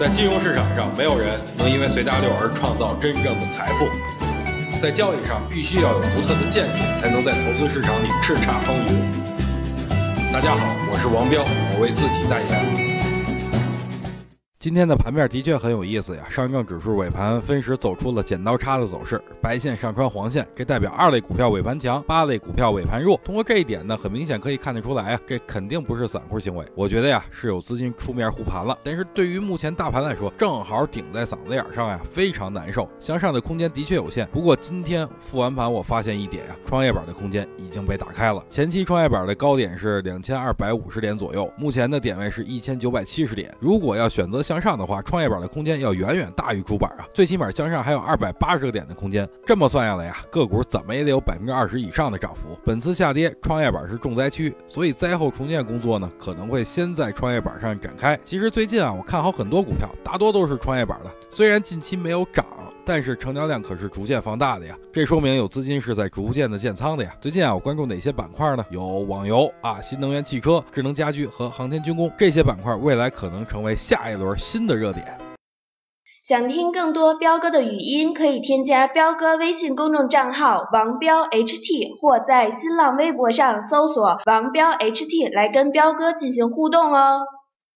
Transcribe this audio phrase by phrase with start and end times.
[0.00, 3.86] 在金融市场上，没有人能因为随大流而创造真正的财富。
[4.80, 10.32] 在交易上，必须要有独特的见解，才能在投资市场里叱咤风云。
[10.32, 12.89] 大家好，我是王彪，我为自己代言。
[14.60, 23.18] 今天的盘面的确很有意思呀，上证指数尾盘分时走出了剪刀差的走势，白线上穿黄线，这代表二类股票尾盘强，八类股票尾盘弱。
[23.24, 26.66] 通过这一点呢，很明显可以看得出来啊，这肯定不是散户行为。
[26.74, 28.78] 我觉得呀，是有资金出面护盘了。
[28.84, 32.86] 但是对于目前大盘来说，正好顶在嗓子眼上呀，非常难受。
[32.98, 34.28] 向上的空间的确有限。
[34.30, 38.44] 不过今天复完盘，我发现一点呀，创业板的空间已经被打开了。
[38.50, 43.50] 前期创业板的高点是两千二百五十点左右，目前的点位是一千九百七十点。
[43.58, 49.28] 如果要选择向上的话，创业板的空间要远远大于主板啊，最起码向上还有二百八十个点的空间。
[49.46, 52.58] 这么算下来呀，个股怎么也得有百分之二十以上的涨幅。
[52.64, 58.18] 本次下跌，创业板是重灾区，所以灾后重建工作呢，可能会先在创业板上展开。
[58.24, 62.44] 其实最近啊，我看好很多股票，大多都是创业板的，虽然近期没有涨。
[62.84, 67.14] 但是成交量可是逐渐放大的呀，这说明有资金是在逐渐的建仓的呀。
[67.20, 68.64] 最近啊，我关注哪些板块呢？
[68.70, 75.18] 有网游啊、新能源汽车、智能家居和航天军工这些板块，未来可能成为下一轮新的热点。
[76.22, 87.22] 想听更多彪哥的语音，可以添加彪哥微信公众账号王彪 HT，或在新浪微博上搜索王彪 HT 来跟彪哥进行互动哦。